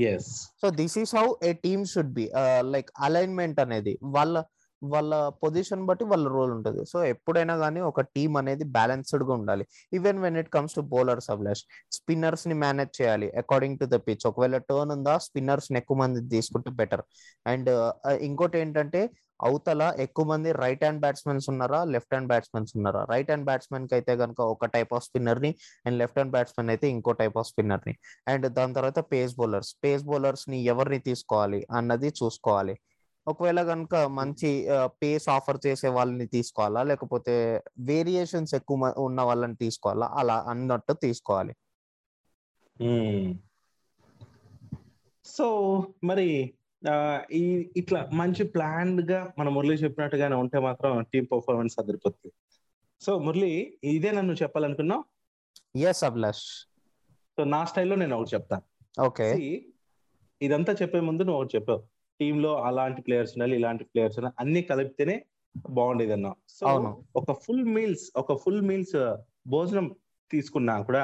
Yes. 0.02 0.24
So 0.62 0.68
this 0.70 0.98
is 1.00 1.14
how 1.16 1.28
a 1.44 1.52
team 1.66 1.84
should 1.86 2.14
be 2.14 2.26
like 2.74 2.90
alignment 3.00 3.60
అనేది. 3.60 3.94
వాళ్ళ 4.04 4.36
వాళ్ళ 4.94 5.14
పొజిషన్ 5.44 5.84
బట్టి 5.90 6.04
వాళ్ళ 6.12 6.26
రోల్ 6.36 6.52
ఉంటుంది. 6.58 6.82
సో 6.92 6.98
ఎప్పుడైనా 7.14 7.56
కానీ 7.64 7.80
ఒక 7.90 8.02
టీం 8.16 8.32
అనేది 8.42 8.66
బ్యాలెన్స్డ్గా 8.78 9.34
ఉండాలి. 9.40 9.66
Even 9.98 10.20
when 10.26 10.38
it 10.42 10.52
comes 10.58 10.76
to 10.78 10.84
bowlers 10.94 11.30
Abhilash 11.36 11.64
స్పిన్నర్స్ని 11.98 12.58
manage 12.66 12.94
చేయాలి. 13.00 13.30
అకార్డింగ్ 13.44 13.80
టు 13.82 13.88
ద 13.96 14.00
పిచ్ 14.08 14.26
ఒకవేళ 14.32 14.58
టర్న్ 14.70 14.94
ఉందా 14.98 15.16
స్పిన్నర్స్ని 15.28 15.80
ఎక్కువ 15.84 15.98
మంది 16.04 16.22
తీసుకుంటే 16.36 16.72
బెటర్ 16.82 17.04
అండ్ 17.52 17.70
uh, 17.76 18.16
ఇంకోటి 18.30 18.58
ఏంటంటే 18.64 19.02
అవతల 19.40 19.84
ఎక్కువ 20.04 20.26
మంది 20.32 20.50
రైట్ 20.64 20.84
హ్యాండ్ 20.86 21.02
బ్యాట్స్మెన్స్ 21.04 21.46
ఉన్నారా 21.52 21.80
లెఫ్ట్ 21.94 22.14
హ్యాండ్ 22.14 22.30
బ్యాట్స్మెన్స్ 22.32 22.72
ఉన్నారా? 22.78 23.02
రైట్ 23.12 23.30
హ్యాండ్ 23.32 23.48
బ్యాట్స్మెన్కి 23.50 23.94
అయితే 23.98 24.14
కనుక 24.22 24.40
ఒక 24.54 24.68
టైప్ 24.76 24.92
ఆఫ్ 24.98 25.06
స్పిన్నర్ని 25.08 25.52
అండ్ 25.86 25.98
లెఫ్ట్ 26.02 26.18
హ్యాండ్ 26.20 26.34
బ్యాట్స్మెన్ 26.36 26.70
అయితే 26.74 26.88
ఇంకో 26.96 27.14
టైప్ 27.22 27.38
ఆఫ్ 27.42 27.48
స్పిన్నర్ని. 27.52 27.94
అండ్ 28.34 28.46
దాని 28.58 28.76
తర్వాత 28.80 29.00
పేస్ 29.14 29.34
బౌలర్స్ 29.40 29.72
పేస్ 29.86 30.04
బౌలర్స్ని 30.12 30.60
ఎవరిని 30.74 31.00
తీసుకోవాలి 31.10 31.62
అన్నది 31.80 32.12
చూసుకోవాలి. 32.22 32.76
ఒకవేళ 33.28 33.60
కనుక 33.64 33.96
మంచి 34.20 34.50
పేస్ 35.02 35.26
ఆఫర్ 35.30 35.60
చేసే 35.66 35.90
వాళ్ళని 35.98 36.26
తీసుకోవాలా? 36.28 36.82
లేకపోతే 36.84 37.34
వేరియేషన్స్ 37.90 38.54
ఎక్కువ 38.56 38.94
ఉన్న 39.08 39.22
వాళ్ళని 39.22 39.56
తీసుకోవాలా? 39.56 40.08
అలా 40.22 40.38
అన్నట్టు 40.52 40.94
తీసుకోవాలి. 41.06 41.54
సో 45.26 45.48
మరి 46.04 46.28
ఈ 47.32 47.44
ఇట్లా 47.78 48.00
మంచి 48.14 48.44
ప్లాన్డ్గా 48.54 49.20
మన 49.40 49.48
మురళి 49.56 49.76
చెప్పినట్టుగానే 49.84 50.36
ఉంటే 50.36 50.60
మాత్రం 50.60 50.92
టీమ్ 51.14 51.28
పర్ఫార్మెన్స్ 51.32 51.76
అదిరిపోతుంది 51.80 52.34
సో 53.02 53.12
మురళి 53.20 53.52
ఇదే 53.96 54.12
నన్ను 54.12 54.34
చెప్పాలనుకున్నావు? 54.42 55.04
ఎస్ 55.90 56.04
అభిలాష్ 56.10 56.46
సో 57.38 57.44
నా 57.54 57.62
స్టైల్లో 57.70 57.96
నేను 57.96 58.16
ఒకటి 58.18 58.34
చెప్తాను. 58.36 58.66
ఓకే 59.06 59.28
ఇదంతా 60.42 60.72
చెప్పే 60.82 61.00
ముందు 61.08 61.24
నువ్వు 61.24 61.42
ఒకటి 61.42 61.56
చెప్పావు. 61.56 61.82
టీమ్లో 62.22 62.52
అలాంటి 62.62 63.02
ప్లేయర్స్ 63.02 63.34
ఉండాలి 63.36 63.56
ఇలాంటి 63.56 63.84
ప్లేయర్స్ 63.84 64.20
ఉండాలి 64.20 64.36
అన్ని 64.40 64.62
కలిపితేనే 64.62 65.16
బాగుండేది 65.70 66.14
అన్నావు 66.14 66.38
సో. 66.50 66.66
ఒక 67.16 67.32
ఫుల్ 67.44 67.66
మీల్స్ 67.66 68.06
ఒక 68.16 68.34
ఫుల్ 68.44 68.62
మీల్స్ 68.62 68.98
భోజనం 69.48 69.88
తీసుకున్నా 70.32 70.82
కూడా 70.82 71.04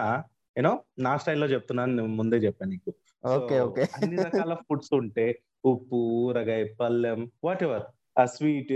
యూనో 0.56 0.72
నా 1.00 1.18
స్టైల్లో 1.18 1.48
చెప్తున్నాను 1.48 1.96
నేను 1.96 2.14
ముందే 2.16 2.38
చెప్పాను 2.38 2.72
నీకు. 2.72 2.92
Okay 3.24 3.60
okay. 3.60 3.84
అన్ని 3.96 4.18
రకాల 4.18 4.54
ఫుడ్స్ 4.68 4.94
ఉంటే 4.94 5.26
ఉప్పు 5.66 5.96
ఊరగాయ 6.22 6.64
పళ్ళెం 6.80 7.20
వాట్ 7.44 7.64
ఎవర్ 7.64 7.86
ఆ 8.18 8.26
స్వీట్ 8.26 8.74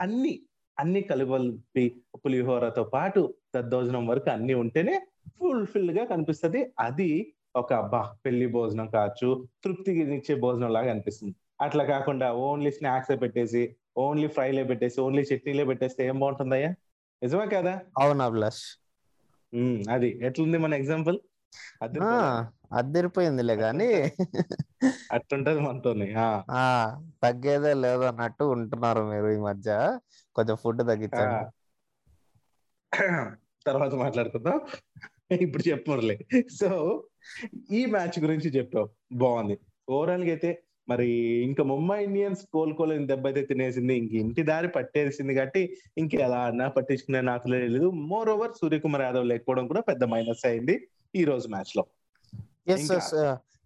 అన్ని 0.00 0.32
అన్ని 0.78 1.00
కలిపి 1.02 1.84
పులిహోరతో 2.24 2.84
పాటు 2.84 3.20
దద్దోజనం 3.54 4.06
వరకు 4.06 4.30
అన్ని 4.30 4.54
ఉంటేనే 4.54 4.94
ఫుల్ఫిల్గా 5.38 6.04
కనిపిస్తది. 6.04 6.60
అది 6.78 7.10
ఒక 7.56 7.72
అబ్బా 7.72 8.00
పెళ్ళి 8.24 8.46
భోజనం 8.46 8.86
కావచ్చు 8.88 9.28
తృప్తికి 9.64 10.00
ఇచ్చే 10.14 10.34
భోజనం 10.34 10.70
లాగా 10.72 10.90
అనిపిస్తుంది. 10.90 11.34
అట్లా 11.60 11.84
కాకుండా 11.84 12.32
ఓన్లీ 12.44 12.70
స్నాక్స్ 12.70 13.10
పెట్టేసి 13.22 13.62
ఓన్లీ 13.96 14.26
ఫ్రైలే 14.26 14.64
పెట్టేసి 14.64 15.00
ఓన్లీ 15.00 15.22
చట్నీలే 15.22 15.64
పెట్టేస్తే 15.64 16.08
ఏం 16.08 16.20
బాగుంటుందయ్యా? 16.20 16.70
నిజమే 17.22 17.46
కదా? 17.46 17.74
అవును 17.98 18.22
అభిలాష్. 18.24 18.64
ఉమ్, 19.52 19.82
అది 19.90 20.18
ఎట్లుంది 20.22 20.58
మన 20.58 20.74
ఎగ్జాంపుల్? 20.74 21.18
అద్దరిపోయిందిలే 22.72 23.56
కానీ 23.56 23.88
మనతోని 25.60 26.08
ఆ. 26.16 26.28
ఆ 26.50 26.64
తగ్గేదే 27.22 27.74
లేదన్నట్టు 27.74 28.44
ఉంటున్నారు 28.44 29.02
మీరు 29.04 29.28
ఈ 29.30 29.36
మధ్య. 29.36 29.70
కొంచెం 30.36 30.56
ఫుడ్ 30.56 30.82
తగ్గించండి. 30.88 31.44
తర్వాత 33.66 33.94
మాట్లాడుకుందాం. 33.94 34.58
ఇప్పుడు 35.40 35.62
చెప్పు 35.68 35.90
మురళి. 35.90 36.16
సో 36.50 36.68
ఈ 37.70 37.86
మ్యాచ్ 37.86 38.18
గురించి 38.20 38.48
చెప్పావు. 38.48 38.88
బాగుంది. 39.12 39.56
ఓవరాల్గా 39.88 40.30
అయితే 40.30 40.50
మరి 40.88 41.08
ఇంకా 41.48 41.62
ముంబై 41.64 41.98
ఇండియన్స్ 42.04 42.42
కోలుకోలేని 42.52 43.06
దెబ్బ 43.06 43.24
అయితే 43.26 43.42
తినేసింది. 43.42 43.94
ఇంక 43.96 44.12
ఇంటి 44.24 44.42
దారి 44.42 44.68
పట్టేసింది 44.68 45.34
కాబట్టి 45.34 45.62
ఇంక 45.98 46.14
ఎలా 46.26 46.40
అన్నా 46.50 46.68
పట్టించుకునే 46.68 47.20
నాకు 47.20 47.48
లేదు. 47.48 47.82
మోర్ 48.12 48.28
ఓవర్ 48.28 48.52
సూర్యకుమార్ 48.60 49.02
యాదవ్ 49.02 49.26
లేకపోవడం 49.32 49.66
కూడా 49.66 49.80
పెద్ద 49.80 50.04
మైనస్ 50.04 50.46
అయింది 50.46 50.76
ఈ 51.14 51.24
రోజు 51.24 51.48
మ్యాచ్లో. 51.48 51.84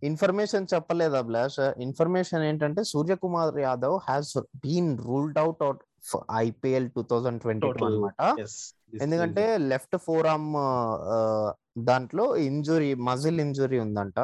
ఇన్ఫర్మేషన్ 0.09 0.67
చెప్పలేదు 0.75 1.15
అభిలాష్ 1.15 1.61
ఇన్ఫర్మేషన్ 1.81 2.43
ఏంటంటే 2.49 2.83
Suryakumar 2.85 3.59
Yadav 3.59 3.97
has 4.09 4.33
been 4.65 4.91
ruled 4.99 5.39
out 5.39 5.63
out 5.63 5.83
IPL 6.47 6.89
two 6.97 7.03
thousand 7.03 7.41
twenty 7.45 7.71
two. 7.79 7.87
అనమాట 7.87 8.21
ఎందుకంటే 9.05 9.45
లెఫ్ట్ 9.73 9.97
ఫోర్ 10.05 10.27
ఆర్మ్ 10.27 10.53
దాంట్లో 11.85 12.37
ఇంజురీ 12.37 12.95
మజిల్ 12.95 13.41
ఇంజురీ 13.41 13.79
ఉందంట. 13.79 14.21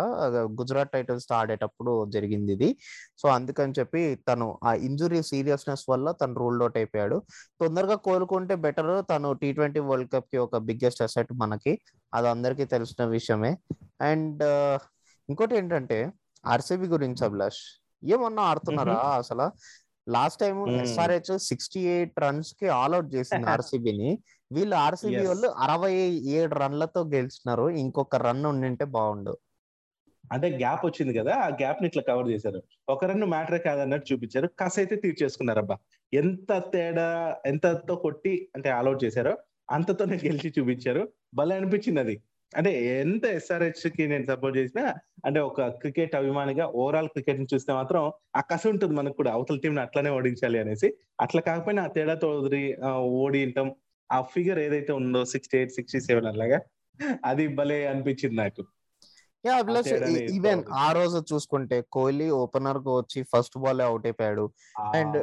గుజరాత్ 0.61 0.91
టైటల్స్ 0.91 1.33
ఆడేటప్పుడు 1.33 2.11
జరిగింది 2.11 2.53
ఇది. 2.53 2.77
సో 3.19 3.29
అందుకని 3.29 3.73
చెప్పి 3.79 4.19
తను 4.29 4.59
ఆ 4.65 4.75
ఇంజురీ 4.75 5.23
సీరియస్నెస్ 5.23 5.85
వల్ల 5.89 6.11
తను 6.11 6.35
రూల్డ్ 6.35 6.63
అవుట్ 6.63 6.77
అయిపోయాడు. 6.77 7.23
తొందరగా 7.61 7.95
కోలుకుంటే 7.95 8.55
బెటర్. 8.55 9.05
తను 9.11 9.33
టీ 9.33 9.53
ట్వంటీ 9.53 9.81
వరల్డ్ 9.81 10.13
కప్కి 10.13 10.37
ఒక 10.37 10.57
బిగ్గెస్ట్ 10.57 11.03
అసెట్ 11.03 11.33
మనకి. 11.33 11.79
అది 12.15 12.29
అందరికీ 12.29 12.65
తెలిసిన 12.65 13.05
విషయమే. 13.05 13.59
అండ్ 14.01 14.43
ఇంకోటి 15.29 15.57
ఏంటంటే 15.57 16.13
ఆర్సీబీ 16.47 16.87
గురించి 16.87 17.25
అభిలాష్ 17.25 17.85
ఏమన్నా 18.05 18.43
ఆడుతున్నారా 18.43 18.95
అసలు? 18.95 19.51
Last 20.09 20.41
time. 20.41 20.71
SRH 20.81 21.39
sixty 21.39 21.81
eight 21.81 22.21
రన్స్కి 22.21 22.69
all out 22.69 23.15
చేసింది 23.15 23.47
ఆర్సీబీని. 23.51 24.19
వీళ్ళు 24.51 24.77
ఆర్సీబీ. 24.77 25.27
వాళ్ళు 25.27 25.49
అరవై 25.49 25.93
ఏడు 26.35 26.55
రన్లతో 26.55 27.01
గెలిచినారు. 27.05 27.69
ఇంకొక 27.77 28.17
రన్ 28.17 28.47
ఉండింటే 28.47 28.85
బాగుండు. 28.85 29.39
అంటే 30.33 30.49
గ్యాప్ 30.57 30.87
వచ్చింది 30.87 31.19
కదా 31.19 31.35
ఆ 31.35 31.49
గ్యాప్ని 31.49 31.89
ఇట్లా 31.89 32.03
కవర్ 32.09 32.29
చేశారు. 32.29 32.63
ఒక 32.89 33.05
రన్ 33.05 33.25
మ్యాటర్ 33.25 33.63
కాదన్నట్టు 33.63 34.13
చూపించారు. 34.13 34.47
కాస 34.61 34.79
అయితే 34.79 34.97
తీర్చేసుకున్నారబ్బా 34.97 35.77
ఎంత 36.13 36.53
తేడా 36.75 37.09
ఎంతతో 37.47 37.97
కొట్టి 37.97 38.49
అంటే 38.57 38.71
ఆల్అౌట్ 38.71 39.05
చేశారో 39.05 39.35
అంతతోనే 39.71 40.21
గెలిచి 40.25 40.55
చూపించారు. 40.59 41.09
భలే 41.35 41.57
అనిపించింది 41.57 42.01
అది. 42.01 42.23
అంటే 42.57 43.01
ఎంత 43.01 43.25
ఎస్ఆర్హెచ్కి 43.25 44.09
నేను 44.09 44.27
సపోర్ట్ 44.27 44.59
చేసినా 44.59 44.95
అంటే 45.25 45.41
ఒక 45.41 45.69
క్రికెట్ 45.69 46.15
అభిమానిగా 46.15 46.67
ఓవరాల్ 46.75 47.09
క్రికెట్ని 47.09 47.47
చూస్తే 47.55 47.73
మాత్రం 47.73 48.03
ఆ 48.37 48.41
కసి 48.41 48.69
ఉంటుంది 48.69 48.95
మనకు 48.95 49.17
కూడా. 49.17 49.33
అవతల 49.33 49.59
టీం 49.59 49.79
అట్లానే 49.79 50.11
ఓడించాలి 50.11 50.59
అనేసి. 50.59 50.89
అట్లా 51.21 51.41
కాకపోయినా 51.41 51.83
ఆ 51.83 51.87
తేడాతో 51.87 52.29
ఆ, 52.85 52.91
ఓడించటం 53.23 53.69
ఆ 54.13 54.21
ఫిగర్ 54.23 54.59
ఏదైతే 54.59 54.93
ఉందో 54.93 55.25
సిక్స్టీ 55.25 55.59
ఎయిట్ 55.59 55.73
సిక్స్టీ 55.73 56.01
సెవెన్ 56.01 56.27
అలాగా 56.27 56.61
అది 57.25 57.49
భలే 57.49 57.87
అనిపించింది 57.87 58.37
నాకు. 58.37 58.65
యా 59.47 59.63
ప్లస్ 59.63 59.85
తేడానే 59.85 60.21
ఈవెన్. 60.27 60.63
ఆ 60.73 60.93
రోజు 60.93 61.25
చూసుకుంటే 61.33 61.81
కోహ్లీ 61.93 62.31
ఓపెనర్గా 62.31 62.93
వచ్చి 62.97 63.23
ఫస్ట్ 63.23 63.59
బాల్ 63.59 63.81
అవుట్ 63.81 64.07
అయిపోయాడు. 64.07 64.53
అండ్ 64.95 65.17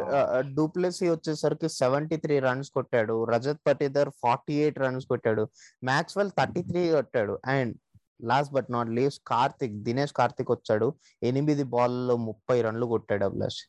డూప్లెసీ 0.55 1.09
వచ్చేసరికి 1.09 1.69
సెవెంటీ 1.69 2.17
త్రీ 2.17 2.39
రన్స్ 2.39 2.71
కొట్టాడు. 2.71 3.23
Rajat 3.23 3.61
Patidar 3.67 4.09
forty 4.21 4.53
eight 4.53 4.79
runs 4.79 5.05
కొట్టాడు. 5.05 5.49
మ్యాక్స్వెల్ 5.83 6.31
థర్టీ 6.39 6.63
త్రీ 6.63 6.91
కొట్టాడు. 6.91 7.39
And 7.45 7.77
last 8.23 8.53
but 8.53 8.67
not 8.71 8.89
least 8.89 9.19
Karthik 9.27 9.73
Dinesh 9.73 10.13
Karthik 10.13 10.51
వచ్చాడు. 10.51 10.93
ఎనిమిది 11.23 11.63
బాల్లో 11.63 12.17
ముప్పై 12.17 12.61
రన్లు 12.61 12.85
కొట్టాడు 12.85 13.25
Abhilash. 13.25 13.61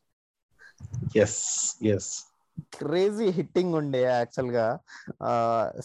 Yes 1.17 1.41
yes 1.87 2.13
crazy 2.75 3.27
hitting 3.37 3.75
ఉండే 3.75 4.03
యాక్చువల్గా 4.03 4.67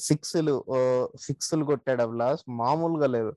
సిక్స్లు 0.07 0.55
సిక్స్లు 1.21 1.65
కొట్టాడు 1.65 2.01
అభిలాష్ 2.01 2.43
మామూలుగా 2.61 3.07
లేదు. 3.15 3.31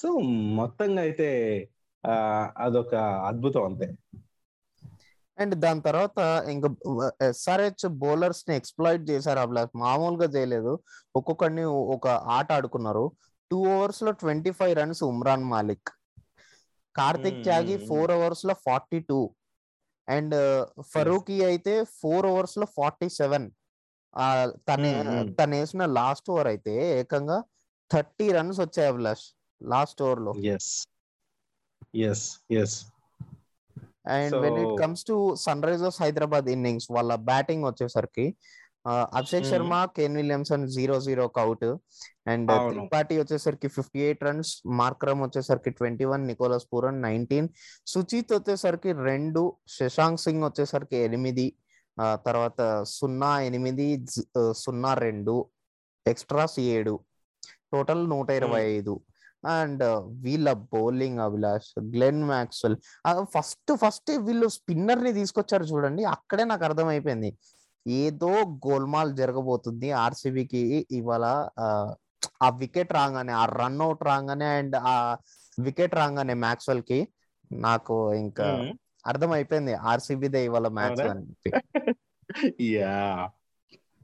సో 0.00 0.08
మొత్తంగా 0.58 1.02
అయితే 1.02 1.28
అదొక 2.64 2.94
అద్భుతం 3.30 3.64
అంతే. 3.64 3.86
అండ్ 5.38 5.54
దాని 5.54 5.80
తర్వాత 5.80 6.18
ఇంకా 6.50 6.68
ఎస్ఆర్హెచ్ 7.26 7.84
బౌలర్స్ని 8.02 8.54
ఎక్స్ప్లాయిట్ 8.56 9.04
చేశారు 9.10 9.38
అభిలాష్ 9.38 9.72
మామూలుగా 9.76 10.28
చేయలేదు. 10.36 10.72
ఒక్కొక్కడిని 11.16 11.64
ఒక 11.96 12.06
ఆట 12.36 12.48
ఆడుకున్నారు. 12.52 13.04
Two 13.50 13.58
ఓవర్స్లో 13.74 14.10
twenty 14.22 14.50
five 14.50 14.74
runs 14.78 15.02
Umran 15.04 15.44
Malik. 15.52 15.90
Kartik 16.94 17.42
Tyagi 17.42 17.76
four 17.88 18.10
అవర్స్లో 18.10 18.54
ఫార్టీ 18.66 19.00
టూ. 19.10 19.18
అండ్ 20.08 20.34
ఫరూకీ 20.92 21.38
అయితే 21.44 21.72
ఫోర్ 22.00 22.26
అవర్స్లో 22.26 22.66
ఫార్టీ 22.78 23.08
సెవెన్. 23.20 23.48
తన 24.68 24.82
Hmm, 24.84 25.08
hmm. 25.08 25.26
తను 25.34 25.54
వేసిన 25.56 25.82
లాస్ట్ 25.98 26.28
ఓవర్ 26.30 26.48
అయితే 26.52 26.74
ఏకంగా 27.00 27.38
థర్టీ 27.90 28.26
రన్స్ 28.32 28.58
వచ్చాయి 28.60 28.88
అభిలాష్ 28.88 29.24
లాస్ట్ 29.60 30.00
ఓవర్లో 30.02 30.32
and 34.16 34.34
when 34.44 34.58
it 34.62 34.74
comes 34.82 35.04
to 35.04 35.16
sunrisers 35.62 35.98
Hyderabad 36.02 36.48
innings 36.48 36.88
వాళ్ళ 36.90 37.14
బ్యాటింగ్ 37.30 37.64
వచ్చేసరికి 37.64 38.26
Abhishek. 39.12 39.46
Sharma 39.50 39.74
Kane 39.96 40.16
Williamson 40.16 40.64
zero 40.68 40.96
zero 41.00 41.24
out 41.38 41.64
and. 42.26 42.50
Tripathi 42.70 43.14
వచ్చేసరికి 43.18 43.68
ఫిఫ్టీ 43.68 44.00
ఎయిట్ 44.00 44.22
రన్స్ 44.24 44.50
మార్క్రమ్ 44.80 45.22
వచ్చేసరికి 45.22 45.70
twenty 45.70 46.04
one 46.04 46.26
Nicholas 46.26 46.66
Pooran 46.72 47.02
nineteen 47.02 47.48
Suchith 47.86 48.32
వచ్చేసరికి 48.32 48.92
రెండు 49.02 49.42
శశాంక్ 49.76 50.20
సింగ్ 50.20 50.44
వచ్చేసరికి 50.44 50.96
ఎనిమిది 51.04 51.46
ఆ, 51.96 52.16
తర్వాత 52.26 52.60
సున్నా 52.88 53.40
ఎనిమిది 53.40 53.86
సున్నా 54.54 54.94
రెండు 55.00 55.34
ఎక్స్ట్రాస్ 56.06 56.58
ఏడు 56.70 56.94
టోటల్ 57.72 58.02
నూట 58.10 58.28
ఇరవై 58.30 58.62
ఐదు. 58.74 58.94
అండ్ 59.52 59.82
వీళ్ళ 60.22 60.52
bowling 60.72 61.18
Abhilash 61.18 61.68
Glenn 61.90 62.22
Maxwell. 62.24 62.76
First 63.34 63.72
first 63.76 64.10
వీళ్ళు 64.26 64.48
స్పిన్నర్ని 64.48 65.12
తీసుకొచ్చారు 65.12 65.64
చూడండి 65.64 66.04
అక్కడే 66.14 66.44
నాకు 66.44 66.64
అర్థమైపోయింది. 66.64 67.30
ఏదో 67.96 68.30
గోల్మాల్ 68.64 69.12
జరగబోతుంది 69.14 69.88
ఆర్సీబీకి 69.98 70.62
ఇవాళ 70.90 71.24
ఆ, 71.58 71.66
వికెట్ 72.58 72.92
రాగానే 72.92 73.32
ఆ 73.32 73.44
రన్ 73.54 73.82
అవుట్ 73.82 74.02
రాగానే 74.02 74.46
అండ్ 74.54 74.76
ఆ 74.86 74.94
వికెట్ 75.58 75.94
రాగానే 75.94 76.34
మ్యాక్స్వెల్కి 76.42 76.98
నాకు 77.50 77.94
ఇంకా 78.18 78.46
అర్థమైపోయింది 79.04 79.74
ఆర్సీబీదే 79.84 80.44
ఇవాళ 80.44 80.68
మ్యాచ్? 80.78 81.02
అని 81.06 81.24
చెప్పి. 81.28 81.50
యా. 82.72 82.96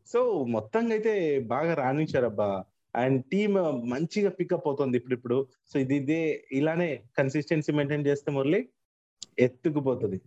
సో 0.08 0.20
మొత్తంగా 0.46 0.92
అయితే 0.92 1.12
బాగా 1.46 1.74
రాణించారబ్బా. 1.74 2.48
అండ్ 2.94 3.24
టీమ్ 3.24 3.56
మంచిగా 3.84 4.30
పికప్ 4.30 4.66
అవుతుంది 4.66 4.96
ఇప్పుడు 4.96 5.14
ఇప్పుడు. 5.14 5.36
సో 5.70 5.78
ఇది 5.78 5.96
ఇదే 5.96 6.20
ఇలానే 6.52 6.88
కన్సిస్టెన్సీ 7.16 7.72
మెయింటైన్ 7.72 8.06
చేస్తే 8.06 8.30
మురళి 8.30 8.60
ఎత్తుకుపోతుంది. 9.38 10.18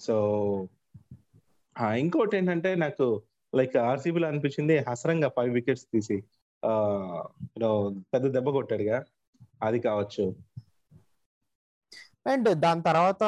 సో 0.00 0.14
ఇంకోటి 1.84 2.36
ఏంటంటే 2.36 2.74
నాకు 2.74 3.22
లైక్ 3.54 3.76
ఆర్సీబీలో 3.76 4.28
అనిపించింది 4.28 4.78
హసరంగా 4.78 5.28
ఫైవ్ 5.28 5.52
వికెట్స్ 5.54 5.84
తీసి 5.84 6.24
పెద్ద 8.14 8.26
దెబ్బ 8.26 8.50
కొట్టాడుగా. 8.50 9.04
అది 9.62 9.80
కావచ్చు. 9.80 10.34
అండ్ 12.26 12.48
దాని 12.54 12.82
తర్వాత 12.82 13.22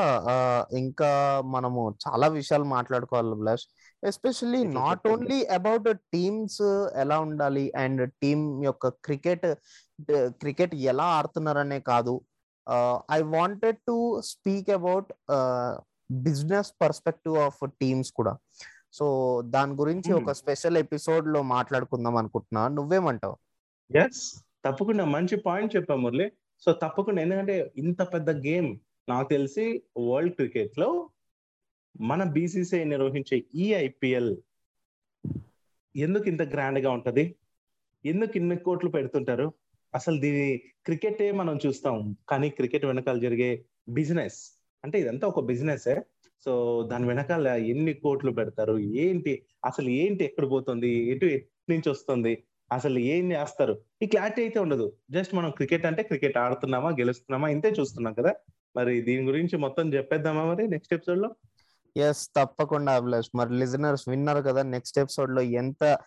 ఇంకా 0.77 1.43
మనము 1.45 1.95
చాలా 2.09 2.27
విషయాలు 2.27 2.65
మాట్లాడుకోవాలి 2.65 3.35
plus 3.35 3.67
especially 4.07 4.65
not. 4.65 5.09
Only 5.09 5.45
about 5.45 6.01
teams 6.13 6.63
ఎలా 6.97 7.21
ఉండాలి 7.21 7.73
అండ్ 7.77 8.13
టీమ్ 8.23 8.65
యొక్క 8.65 8.89
క్రికెట్ 8.89 9.47
క్రికెట్ 10.13 10.75
ఎలా 10.75 11.05
ఆడుతున్నారనే 11.05 11.81
కాదు. 11.81 12.21
I 13.13 13.23
wanted 13.23 13.77
to 13.77 14.21
speak 14.21 14.71
about 14.71 15.13
business 16.13 16.73
perspective 16.83 17.37
of 17.37 17.71
teams 17.81 18.13
కూడా. 18.13 18.37
సో 18.93 19.43
దాని 19.47 19.73
గురించి 19.73 20.13
Hmm. 20.13 20.25
ఒక 20.25 20.33
స్పెషల్ 20.33 20.77
ఎపిసోడ్లో 20.77 21.43
మాట్లాడుకుందాం 21.43 22.17
అనుకుంటున్నా. 22.17 22.69
నువ్వేమంటావు? 22.69 23.37
ఎస్ 23.97 24.45
తప్పకుండా 24.65 25.05
మంచి 25.05 25.37
పాయింట్ 25.37 25.77
చెప్పా 25.77 25.97
మురళి. 25.97 26.33
సో 26.61 26.73
తప్పకుండా 26.73 27.23
ఎందుకంటే 27.23 27.73
ఇంత 27.77 28.03
పెద్ద 28.03 28.31
గేమ్ 28.31 28.79
నాకు 29.09 29.29
తెలిసి 29.29 29.83
వరల్డ్ 29.99 30.35
క్రికెట్లో 30.35 31.11
మన 32.01 32.25
బీసీసీఐ 32.25 32.85
నిర్వహించే 32.85 33.45
ఈ 33.55 33.75
ఐపీఎల్ 33.75 34.37
ఎందుకు 35.97 36.29
ఇంత 36.29 36.43
గ్రాండ్గా 36.43 36.91
ఉంటది? 36.91 37.35
ఎందుకు 38.05 38.37
ఇన్ని 38.37 38.57
కోట్లు 38.57 38.91
పెడుతుంటారు? 38.91 39.53
అసలు 39.95 40.21
దీని 40.21 40.59
క్రికెటే 40.85 41.33
మనం 41.33 41.59
చూస్తాం. 41.67 42.17
కానీ 42.29 42.51
క్రికెట్ 42.51 42.85
వెనకాల 42.85 43.19
జరిగే 43.19 43.65
బిజినెస్ 43.89 44.62
అంటే 44.85 45.01
ఇదంతా 45.01 45.29
ఒక 45.29 45.41
బిజినెస్ 45.41 46.01
సో 46.45 46.83
దాని 46.93 47.07
వెనకాల 47.07 47.47
ఎన్ని 47.47 47.93
కోట్లు 47.95 48.33
పెడతారు? 48.33 48.79
ఏంటి? 48.79 49.47
అసలు 49.65 49.89
ఏంటి 49.89 50.25
ఎక్కడ 50.25 50.51
పోతుంది? 50.51 50.89
ఎటు 50.89 51.25
ఎటు 51.25 51.71
నుంచి 51.71 51.91
వస్తుంది? 51.91 52.45
అసలు 52.73 52.99
ఏం 52.99 53.33
చేస్తారు? 53.33 53.81
ఈ 54.03 54.07
క్లారిటీ 54.07 54.43
అయితే 54.43 54.61
ఉండదు. 54.61 54.93
జస్ట్ 55.11 55.35
మనం 55.35 55.51
క్రికెట్ 55.51 55.87
అంటే 55.87 56.03
క్రికెట్ 56.03 56.39
ఆడుతున్నామా 56.39 56.91
గెలుస్తున్నామా 56.91 57.49
ఇంతే 57.49 57.71
చూస్తున్నాం 57.71 58.15
కదా. 58.15 58.35
మరి 58.77 59.01
దీని 59.01 59.27
గురించి 59.27 59.57
మొత్తం 59.57 59.95
చెప్పేద్దామా 59.95 60.45
మరి 60.45 60.69
నెక్స్ట్ 60.69 60.95
ఎపిసోడ్లో 60.95 61.35
ఎస్ 61.97 62.29
తప్పకుండా 62.37 62.93
అభిలాష్. 62.93 63.31
మరి 63.35 63.55
లిజనర్స్ 63.55 64.09
విన్నారు 64.09 64.43
కదా 64.43 64.63
నెక్స్ట్ 64.63 64.99
ఎపిసోడ్లో 64.99 65.43
ఎంత 65.43 65.99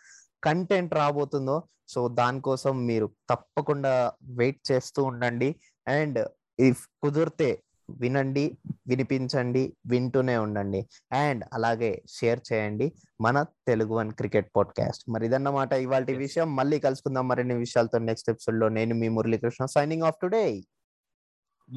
కంటెంట్ 0.43 0.93
రాబోతుందో. 0.93 1.63
సో 1.87 2.07
దానికోసం 2.07 2.85
మీరు 2.85 3.09
తప్పకుండా 3.29 4.13
వెయిట్ 4.23 4.71
చేస్తూ 4.71 5.03
ఉండండి. 5.03 5.55
అండ్ 5.87 6.27
ఇఫ్ 6.59 6.87
కుదిరితే 7.03 7.61
వినండి 7.89 8.57
వినిపించండి 8.87 9.73
వింటూనే 9.87 10.37
ఉండండి. 10.37 10.87
అండ్ 11.11 11.43
అలాగే 11.53 12.01
షేర్ 12.09 12.39
చేయండి 12.53 12.93
మన 13.21 13.45
తెలుగు 13.67 13.93
వన్ 13.93 14.11
క్రికెట్ 14.11 14.51
పాడ్కాస్ట్. 14.55 15.09
మరి 15.09 15.25
ఇదన్నమాట 15.25 15.73
ఇవాళ. 15.73 16.05
విషయం. 16.15 16.55
మళ్ళీ 16.55 16.79
కలుసుకుందాం 16.79 17.27
మరిన్ని 17.27 17.53
విషయాలతో 17.53 17.97
నెక్స్ట్ 17.97 18.29
ఎపిసోడ్లో 18.29 18.69
నేను 18.69 18.95
మీ 18.95 19.07
Muralikrishna 19.07 19.65
signing 19.65 20.03
off 20.03 20.15
today 20.21 20.61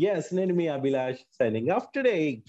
yes 0.03 0.35
నేను 0.35 0.55
మీ 0.55 0.67
అభిలాష్ 0.67 1.17
సైనింగ్ 1.17 1.69
ఆఫ్ 1.69 1.87
టుడే 1.95 2.43